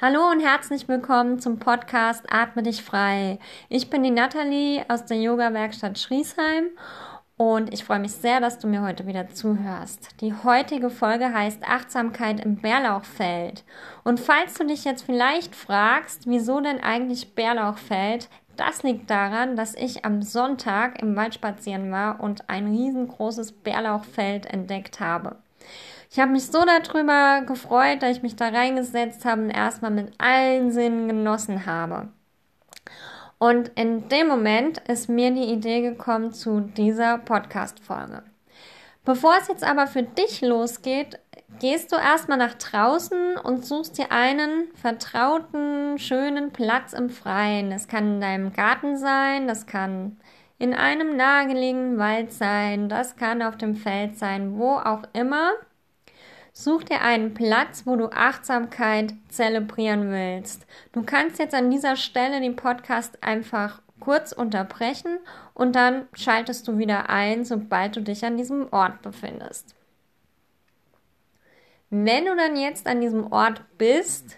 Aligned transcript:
Hallo 0.00 0.30
und 0.30 0.38
herzlich 0.38 0.86
willkommen 0.86 1.40
zum 1.40 1.58
Podcast 1.58 2.24
Atme 2.28 2.62
dich 2.62 2.84
frei. 2.84 3.40
Ich 3.68 3.90
bin 3.90 4.04
die 4.04 4.12
Nathalie 4.12 4.84
aus 4.86 5.04
der 5.06 5.20
Yoga-Werkstatt 5.20 5.98
Schriesheim 5.98 6.68
und 7.36 7.74
ich 7.74 7.82
freue 7.82 7.98
mich 7.98 8.12
sehr, 8.12 8.38
dass 8.38 8.60
du 8.60 8.68
mir 8.68 8.82
heute 8.82 9.08
wieder 9.08 9.28
zuhörst. 9.30 10.20
Die 10.20 10.32
heutige 10.44 10.90
Folge 10.90 11.34
heißt 11.34 11.64
Achtsamkeit 11.64 12.38
im 12.38 12.58
Bärlauchfeld. 12.58 13.64
Und 14.04 14.20
falls 14.20 14.54
du 14.54 14.64
dich 14.64 14.84
jetzt 14.84 15.02
vielleicht 15.02 15.56
fragst, 15.56 16.28
wieso 16.28 16.60
denn 16.60 16.80
eigentlich 16.80 17.34
Bärlauchfeld, 17.34 18.28
das 18.56 18.84
liegt 18.84 19.10
daran, 19.10 19.56
dass 19.56 19.74
ich 19.74 20.04
am 20.04 20.22
Sonntag 20.22 21.02
im 21.02 21.16
Wald 21.16 21.34
spazieren 21.34 21.90
war 21.90 22.20
und 22.20 22.48
ein 22.48 22.68
riesengroßes 22.68 23.50
Bärlauchfeld 23.50 24.46
entdeckt 24.46 25.00
habe. 25.00 25.38
Ich 26.10 26.18
habe 26.18 26.32
mich 26.32 26.46
so 26.46 26.64
darüber 26.64 27.42
gefreut, 27.42 28.02
dass 28.02 28.16
ich 28.16 28.22
mich 28.22 28.34
da 28.34 28.48
reingesetzt 28.48 29.24
habe 29.24 29.42
und 29.42 29.50
erstmal 29.50 29.90
mit 29.90 30.12
allen 30.18 30.72
Sinnen 30.72 31.08
genossen 31.08 31.66
habe. 31.66 32.08
Und 33.38 33.68
in 33.76 34.08
dem 34.08 34.26
Moment 34.26 34.78
ist 34.88 35.08
mir 35.08 35.30
die 35.30 35.52
Idee 35.52 35.82
gekommen 35.82 36.32
zu 36.32 36.60
dieser 36.60 37.18
Podcast-Folge. 37.18 38.22
Bevor 39.04 39.34
es 39.40 39.48
jetzt 39.48 39.64
aber 39.64 39.86
für 39.86 40.02
dich 40.02 40.40
losgeht, 40.40 41.20
gehst 41.60 41.92
du 41.92 41.96
erstmal 41.96 42.38
nach 42.38 42.54
draußen 42.54 43.36
und 43.36 43.64
suchst 43.64 43.98
dir 43.98 44.10
einen 44.10 44.68
vertrauten, 44.74 45.98
schönen 45.98 46.52
Platz 46.52 46.92
im 46.94 47.10
Freien. 47.10 47.70
Das 47.70 47.86
kann 47.86 48.14
in 48.14 48.20
deinem 48.20 48.52
Garten 48.52 48.96
sein, 48.96 49.46
das 49.46 49.66
kann 49.66 50.18
in 50.58 50.74
einem 50.74 51.16
nahegelegenen 51.16 51.98
Wald 51.98 52.32
sein, 52.32 52.88
das 52.88 53.16
kann 53.16 53.42
auf 53.42 53.56
dem 53.56 53.76
Feld 53.76 54.18
sein, 54.18 54.58
wo 54.58 54.72
auch 54.72 55.02
immer. 55.12 55.52
Such 56.52 56.84
dir 56.84 57.00
einen 57.02 57.34
Platz, 57.34 57.82
wo 57.86 57.96
du 57.96 58.10
Achtsamkeit 58.10 59.14
zelebrieren 59.28 60.10
willst. 60.10 60.66
Du 60.92 61.02
kannst 61.02 61.38
jetzt 61.38 61.54
an 61.54 61.70
dieser 61.70 61.96
Stelle 61.96 62.40
den 62.40 62.56
Podcast 62.56 63.22
einfach 63.22 63.80
kurz 64.00 64.32
unterbrechen 64.32 65.18
und 65.54 65.74
dann 65.74 66.08
schaltest 66.12 66.66
du 66.68 66.78
wieder 66.78 67.10
ein, 67.10 67.44
sobald 67.44 67.96
du 67.96 68.02
dich 68.02 68.24
an 68.24 68.36
diesem 68.36 68.72
Ort 68.72 69.02
befindest. 69.02 69.74
Wenn 71.90 72.26
du 72.26 72.36
dann 72.36 72.56
jetzt 72.56 72.86
an 72.86 73.00
diesem 73.00 73.32
Ort 73.32 73.62
bist, 73.78 74.36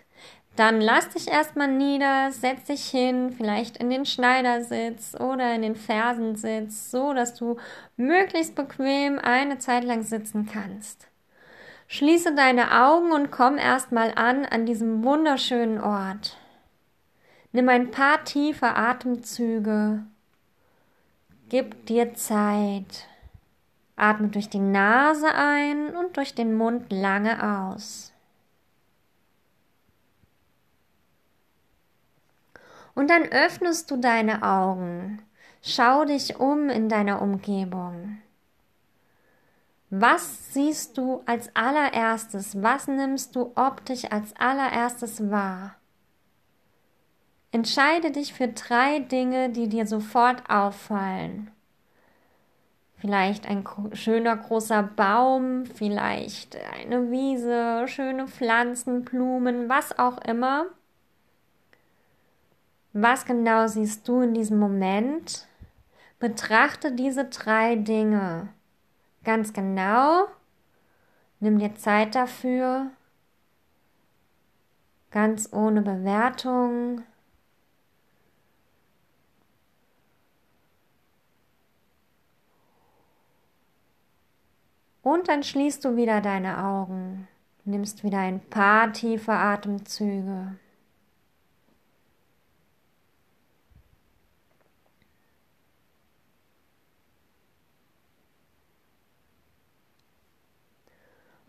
dann 0.57 0.81
lass 0.81 1.09
dich 1.09 1.29
erstmal 1.29 1.69
nieder, 1.69 2.31
setz 2.33 2.65
dich 2.65 2.85
hin, 2.85 3.33
vielleicht 3.33 3.77
in 3.79 3.91
den 3.91 4.05
Schneidersitz 4.05 5.15
oder 5.19 5.55
in 5.55 5.63
den 5.63 5.77
Fersensitz, 5.77 6.91
so 6.91 7.13
dass 7.13 7.35
du 7.35 7.57
möglichst 7.97 8.55
bequem 8.55 9.19
eine 9.19 9.59
Zeit 9.59 9.85
lang 9.85 10.03
sitzen 10.03 10.49
kannst. 10.53 11.10
Schließe 11.93 12.37
deine 12.37 12.85
Augen 12.85 13.11
und 13.11 13.33
komm 13.33 13.59
erstmal 13.59 14.13
an 14.15 14.45
an 14.45 14.65
diesem 14.65 15.03
wunderschönen 15.03 15.81
Ort. 15.81 16.37
Nimm 17.51 17.69
ein 17.69 17.91
paar 17.91 18.23
tiefe 18.23 18.77
Atemzüge. 18.77 20.05
Gib 21.49 21.87
dir 21.87 22.15
Zeit. 22.15 23.09
Atme 23.97 24.29
durch 24.29 24.49
die 24.49 24.61
Nase 24.61 25.35
ein 25.35 25.97
und 25.97 26.17
durch 26.17 26.33
den 26.33 26.55
Mund 26.55 26.93
lange 26.93 27.67
aus. 27.67 28.13
Und 32.95 33.11
dann 33.11 33.25
öffnest 33.25 33.91
du 33.91 33.97
deine 33.97 34.45
Augen. 34.45 35.23
Schau 35.61 36.05
dich 36.05 36.39
um 36.39 36.69
in 36.69 36.89
deiner 36.89 37.21
Umgebung. 37.21 38.19
Was 39.93 40.55
siehst 40.55 40.97
du 40.99 41.21
als 41.27 41.55
allererstes? 41.57 42.63
Was 42.63 42.87
nimmst 42.87 43.35
du 43.35 43.51
optisch 43.57 44.05
als 44.05 44.33
allererstes 44.37 45.33
wahr? 45.33 45.75
Entscheide 47.51 48.13
dich 48.13 48.33
für 48.33 48.47
drei 48.47 49.01
Dinge, 49.01 49.51
die 49.51 49.69
dir 49.69 49.87
sofort 49.87 50.49
auffallen. 50.49 51.51
Vielleicht 52.99 53.49
ein 53.49 53.65
schöner 53.93 54.37
großer 54.37 54.85
Baum, 54.85 55.67
vielleicht 55.67 56.57
eine 56.73 57.11
Wiese, 57.11 57.89
schöne 57.89 58.29
Pflanzen, 58.29 59.05
Blumen, 59.05 59.69
was 59.69 59.99
auch 59.99 60.19
immer. 60.19 60.67
Was 62.93 63.25
genau 63.25 63.67
siehst 63.67 64.07
du 64.07 64.21
in 64.21 64.35
diesem 64.35 64.61
Moment? 64.61 65.49
Betrachte 66.21 66.93
diese 66.93 67.25
drei 67.25 67.75
Dinge 67.75 68.51
ganz 69.25 69.53
genau. 69.53 70.27
Nimm 71.41 71.59
dir 71.59 71.75
Zeit 71.75 72.15
dafür. 72.15 72.91
Ganz 75.11 75.53
ohne 75.53 75.83
Bewertung. 75.83 77.03
Und 85.03 85.29
dann 85.29 85.43
schließt 85.43 85.85
du 85.85 85.97
wieder 85.97 86.21
deine 86.21 86.63
Augen, 86.65 87.27
nimmst 87.65 88.05
wieder 88.05 88.19
ein 88.19 88.41
paar 88.41 88.93
tiefe 88.93 89.33
Atemzüge. 89.33 90.57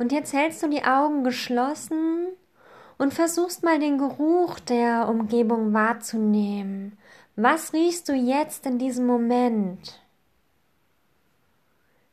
Und 0.01 0.11
jetzt 0.11 0.33
hältst 0.33 0.63
du 0.63 0.67
die 0.67 0.83
Augen 0.83 1.23
geschlossen 1.23 2.25
und 2.97 3.13
versuchst 3.13 3.61
mal 3.63 3.77
den 3.77 3.99
Geruch 3.99 4.57
der 4.57 5.07
Umgebung 5.07 5.75
wahrzunehmen. 5.75 6.97
Was 7.35 7.71
riechst 7.71 8.09
du 8.09 8.13
jetzt 8.13 8.65
in 8.65 8.79
diesem 8.79 9.05
Moment? 9.05 10.01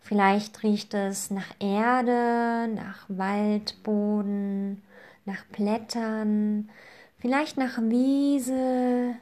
Vielleicht 0.00 0.62
riecht 0.62 0.92
es 0.92 1.30
nach 1.30 1.50
Erde, 1.60 2.70
nach 2.74 3.06
Waldboden, 3.08 4.82
nach 5.24 5.46
Blättern, 5.46 6.68
vielleicht 7.16 7.56
nach 7.56 7.78
Wiese, 7.78 9.14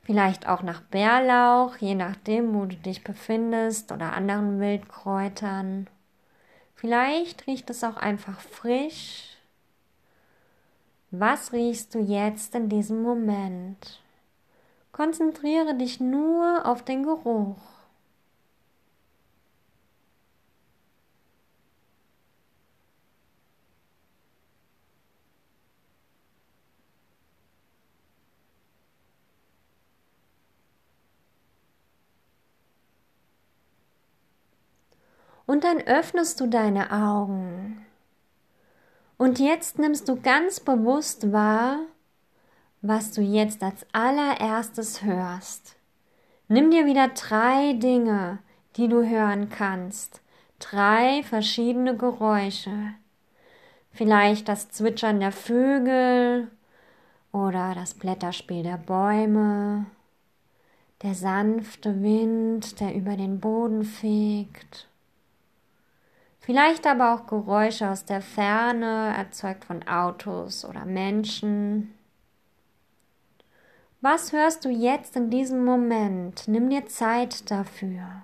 vielleicht 0.00 0.48
auch 0.48 0.62
nach 0.62 0.80
Bärlauch, 0.80 1.76
je 1.76 1.94
nachdem, 1.94 2.54
wo 2.54 2.64
du 2.64 2.76
dich 2.76 3.04
befindest, 3.04 3.92
oder 3.92 4.14
anderen 4.14 4.60
Wildkräutern. 4.60 5.88
Vielleicht 6.80 7.46
riecht 7.46 7.68
es 7.68 7.84
auch 7.84 7.98
einfach 7.98 8.40
frisch. 8.40 9.36
Was 11.10 11.52
riechst 11.52 11.94
du 11.94 11.98
jetzt 11.98 12.54
in 12.54 12.70
diesem 12.70 13.02
Moment? 13.02 14.00
Konzentriere 14.90 15.74
dich 15.74 16.00
nur 16.00 16.64
auf 16.64 16.82
den 16.82 17.02
Geruch. 17.02 17.58
Und 35.50 35.64
dann 35.64 35.80
öffnest 35.80 36.38
du 36.38 36.46
deine 36.46 36.92
Augen. 36.92 37.84
Und 39.18 39.40
jetzt 39.40 39.80
nimmst 39.80 40.08
du 40.08 40.14
ganz 40.14 40.60
bewusst 40.60 41.32
wahr, 41.32 41.80
was 42.82 43.10
du 43.10 43.20
jetzt 43.20 43.60
als 43.64 43.84
allererstes 43.90 45.02
hörst. 45.02 45.74
Nimm 46.46 46.70
dir 46.70 46.86
wieder 46.86 47.08
drei 47.08 47.72
Dinge, 47.72 48.38
die 48.76 48.86
du 48.86 49.04
hören 49.04 49.48
kannst. 49.48 50.20
Drei 50.60 51.24
verschiedene 51.24 51.96
Geräusche. 51.96 52.94
Vielleicht 53.90 54.48
das 54.48 54.70
Zwitschern 54.70 55.18
der 55.18 55.32
Vögel 55.32 56.46
oder 57.32 57.74
das 57.74 57.94
Blätterspiel 57.94 58.62
der 58.62 58.78
Bäume, 58.78 59.86
der 61.02 61.16
sanfte 61.16 62.00
Wind, 62.04 62.78
der 62.78 62.94
über 62.94 63.16
den 63.16 63.40
Boden 63.40 63.82
fegt 63.82 64.86
Vielleicht 66.40 66.86
aber 66.86 67.14
auch 67.14 67.26
Geräusche 67.26 67.88
aus 67.88 68.04
der 68.06 68.22
Ferne, 68.22 69.14
erzeugt 69.16 69.66
von 69.66 69.86
Autos 69.86 70.64
oder 70.64 70.86
Menschen. 70.86 71.94
Was 74.00 74.32
hörst 74.32 74.64
du 74.64 74.70
jetzt 74.70 75.14
in 75.16 75.28
diesem 75.30 75.64
Moment? 75.64 76.48
Nimm 76.48 76.70
dir 76.70 76.86
Zeit 76.86 77.50
dafür. 77.50 78.22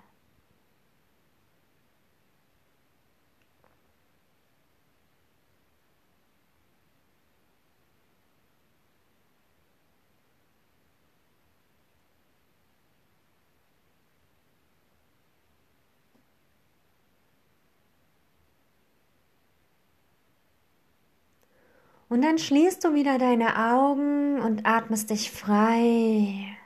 Und 22.09 22.23
dann 22.23 22.39
schließt 22.39 22.85
du 22.85 22.95
wieder 22.95 23.19
deine 23.19 23.73
Augen 23.73 24.41
und 24.41 24.65
atmest 24.65 25.11
dich 25.11 25.31
frei. 25.31 26.57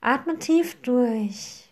Atme 0.00 0.38
tief 0.38 0.80
durch. 0.82 1.64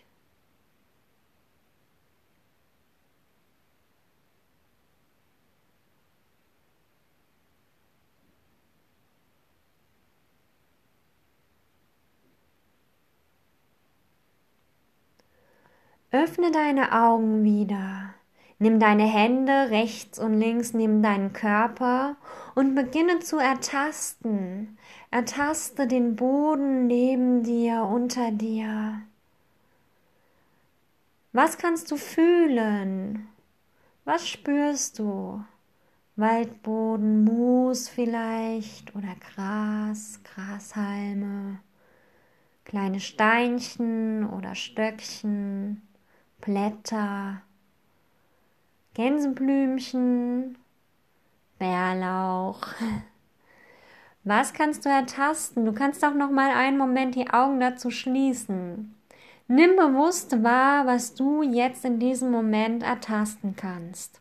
Öffne 16.11 16.51
deine 16.51 16.93
Augen 16.93 17.43
wieder. 17.43 18.06
Nimm 18.59 18.79
deine 18.79 19.05
Hände 19.05 19.69
rechts 19.69 20.17
und 20.17 20.33
links 20.33 20.73
neben 20.73 21.03
deinen 21.03 21.31
Körper 21.31 22.15
und 22.55 22.73
beginne 22.73 23.19
zu 23.19 23.37
ertasten. 23.37 24.77
Ertaste 25.11 25.85
den 25.85 26.15
Boden 26.15 26.87
neben 26.87 27.43
dir, 27.43 27.83
unter 27.83 28.31
dir. 28.31 29.01
Was 31.33 31.59
kannst 31.59 31.91
du 31.91 31.97
fühlen? 31.97 33.27
Was 34.05 34.27
spürst 34.27 34.97
du? 34.97 35.43
Waldboden, 36.15 37.25
Moos 37.25 37.89
vielleicht 37.89 38.95
oder 38.95 39.13
Gras, 39.19 40.19
Grashalme, 40.23 41.59
kleine 42.65 42.99
Steinchen 42.99 44.27
oder 44.27 44.55
Stöckchen, 44.55 45.87
Blätter. 46.41 47.43
Gänseblümchen, 48.97 50.57
Bärlauch. 51.59 52.61
Was 54.23 54.53
kannst 54.53 54.85
du 54.85 54.89
ertasten? 54.89 55.65
Du 55.65 55.71
kannst 55.71 56.03
auch 56.03 56.15
noch 56.15 56.31
mal 56.31 56.49
einen 56.49 56.79
Moment 56.79 57.13
die 57.13 57.29
Augen 57.29 57.59
dazu 57.59 57.91
schließen. 57.91 58.95
Nimm 59.47 59.75
bewusst 59.75 60.43
wahr, 60.43 60.87
was 60.87 61.13
du 61.13 61.43
jetzt 61.43 61.85
in 61.85 61.99
diesem 61.99 62.31
Moment 62.31 62.81
ertasten 62.81 63.55
kannst. 63.55 64.19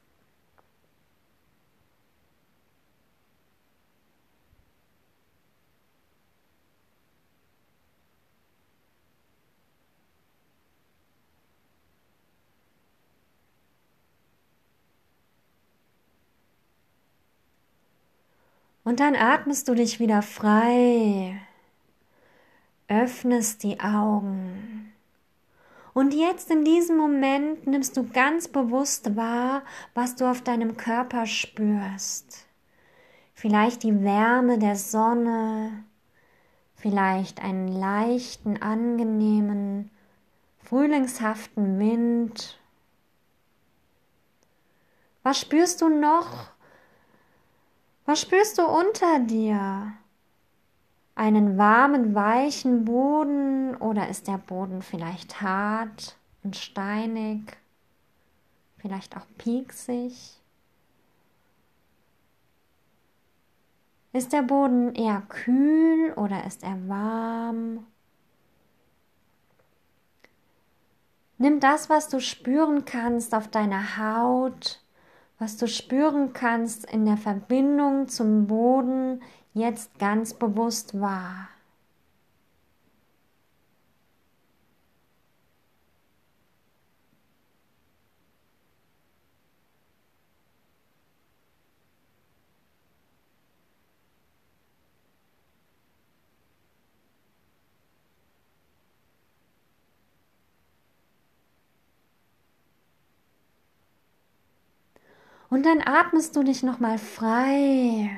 Und 18.87 19.00
dann 19.00 19.17
atmest 19.17 19.67
du 19.67 19.75
dich 19.75 19.99
wieder 19.99 20.23
frei, 20.23 21.41
öffnest 22.87 23.65
die 23.65 23.81
Augen. 23.81 24.93
Und 25.93 26.15
jetzt 26.15 26.53
in 26.53 26.65
diesem 26.65 26.97
Moment 26.97 27.67
nimmst 27.67 27.97
du 27.97 28.09
ganz 28.09 28.47
bewusst 28.47 29.17
wahr, 29.17 29.65
was 29.94 30.15
du 30.15 30.31
auf 30.31 30.41
deinem 30.41 30.77
Körper 30.77 31.27
spürst. 31.27 32.47
Vielleicht 33.35 33.83
die 33.83 34.05
Wärme 34.05 34.56
der 34.56 34.77
Sonne, 34.77 35.82
vielleicht 36.77 37.43
einen 37.43 37.67
leichten, 37.67 38.62
angenehmen, 38.62 39.91
frühlingshaften 40.61 41.81
Wind. 41.81 42.61
Was 45.25 45.41
spürst 45.41 45.82
du 45.82 45.89
noch? 45.89 46.56
Was 48.06 48.20
spürst 48.20 48.56
du 48.58 48.64
unter 48.64 49.19
dir? 49.19 49.93
Einen 51.17 51.58
warmen, 51.58 52.14
weichen 52.14 52.85
Boden 52.85 53.75
oder 53.76 54.08
ist 54.08 54.29
der 54.29 54.38
Boden 54.38 54.81
vielleicht 54.81 55.41
hart 55.41 56.17
und 56.44 56.55
steinig, 56.55 57.56
vielleicht 58.79 59.17
auch 59.17 59.26
pieksig? 59.38 60.41
Ist 64.12 64.32
der 64.32 64.43
Boden 64.43 64.94
eher 64.94 65.23
kühl 65.29 66.12
oder 66.17 66.47
ist 66.47 66.62
er 66.62 66.88
warm? 66.88 67.87
Nimm 71.38 71.58
das, 71.58 71.91
was 71.91 72.08
du 72.08 72.20
spüren 72.20 72.85
kannst 72.85 73.35
auf 73.35 73.49
deiner 73.49 73.99
Haut 73.99 74.81
was 75.38 75.56
du 75.56 75.69
spüren 75.69 76.33
kannst 76.33 76.91
in 76.91 77.05
der 77.05 77.17
Verbindung 77.17 78.09
zum 78.09 78.47
Boden, 78.47 79.23
jetzt 79.53 79.99
ganz 79.99 80.35
bewusst 80.35 80.99
wahr. 81.00 81.49
Und 105.48 105.64
dann 105.64 105.81
atmest 105.81 106.34
du 106.37 106.43
dich 106.43 106.62
nochmal 106.62 106.98
frei. 106.98 108.10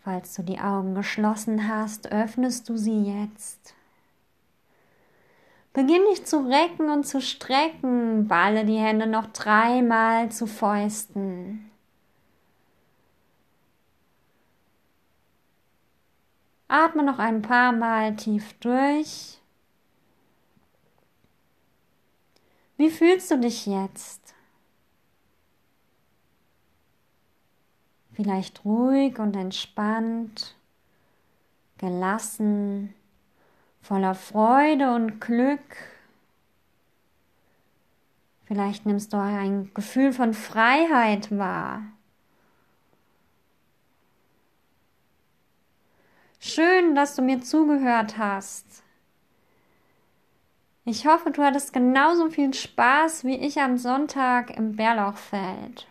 Falls 0.00 0.34
du 0.34 0.42
die 0.42 0.60
Augen 0.60 0.94
geschlossen 0.94 1.68
hast, 1.68 2.12
öffnest 2.12 2.68
du 2.68 2.76
sie 2.76 3.02
jetzt. 3.02 3.74
Beginn 5.72 6.02
dich 6.10 6.24
zu 6.24 6.38
recken 6.48 6.88
und 6.88 7.06
zu 7.06 7.20
strecken. 7.20 8.26
Balle 8.26 8.64
die 8.64 8.78
Hände 8.78 9.06
noch 9.06 9.26
dreimal 9.26 10.30
zu 10.30 10.46
Fäusten. 10.46 11.70
Atme 16.68 17.02
noch 17.02 17.18
ein 17.18 17.42
paar 17.42 17.72
Mal 17.72 18.16
tief 18.16 18.54
durch. 18.60 19.37
Wie 22.78 22.90
fühlst 22.90 23.28
du 23.32 23.38
dich 23.38 23.66
jetzt? 23.66 24.36
Vielleicht 28.12 28.64
ruhig 28.64 29.18
und 29.18 29.34
entspannt, 29.34 30.56
gelassen, 31.76 32.94
voller 33.82 34.14
Freude 34.14 34.94
und 34.94 35.20
Glück. 35.20 35.76
Vielleicht 38.44 38.86
nimmst 38.86 39.12
du 39.12 39.16
ein 39.16 39.72
Gefühl 39.74 40.12
von 40.12 40.32
Freiheit 40.32 41.36
wahr. 41.36 41.82
Schön, 46.38 46.94
dass 46.94 47.16
du 47.16 47.22
mir 47.22 47.40
zugehört 47.42 48.18
hast. 48.18 48.84
Ich 50.90 51.06
hoffe, 51.06 51.30
du 51.30 51.42
hattest 51.42 51.74
genauso 51.74 52.30
viel 52.30 52.54
Spaß 52.54 53.24
wie 53.24 53.36
ich 53.36 53.60
am 53.60 53.76
Sonntag 53.76 54.56
im 54.56 54.76
Bärlauchfeld. 54.76 55.86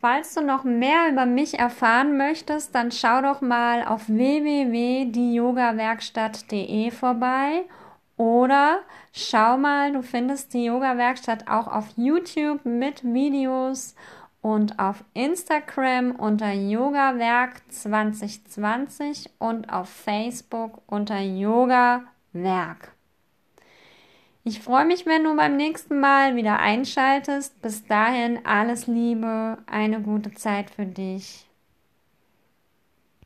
Falls 0.00 0.34
du 0.34 0.40
noch 0.40 0.62
mehr 0.62 1.08
über 1.10 1.26
mich 1.26 1.58
erfahren 1.58 2.16
möchtest, 2.16 2.76
dann 2.76 2.92
schau 2.92 3.22
doch 3.22 3.40
mal 3.40 3.84
auf 3.84 4.06
www.dieyogawerkstatt.de 4.06 6.92
vorbei 6.92 7.64
oder 8.16 8.82
schau 9.12 9.58
mal, 9.58 9.92
du 9.92 10.02
findest 10.02 10.54
die 10.54 10.66
Yoga-Werkstatt 10.66 11.48
auch 11.48 11.66
auf 11.66 11.86
YouTube 11.96 12.64
mit 12.64 13.02
Videos 13.02 13.96
und 14.42 14.78
auf 14.78 15.02
Instagram 15.12 16.12
unter 16.12 16.52
Yogawerk 16.52 17.62
2020 17.68 19.28
und 19.40 19.72
auf 19.72 19.88
Facebook 19.88 20.82
unter 20.86 21.18
Yogawerk. 21.18 22.95
Ich 24.48 24.60
freue 24.60 24.84
mich, 24.84 25.06
wenn 25.06 25.24
du 25.24 25.34
beim 25.34 25.56
nächsten 25.56 25.98
Mal 25.98 26.36
wieder 26.36 26.60
einschaltest. 26.60 27.60
Bis 27.62 27.84
dahin 27.84 28.46
alles 28.46 28.86
Liebe, 28.86 29.58
eine 29.66 30.00
gute 30.00 30.34
Zeit 30.34 30.70
für 30.70 30.86
dich. 30.86 31.48